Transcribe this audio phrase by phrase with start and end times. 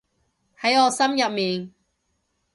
[0.59, 1.75] 喺我心入面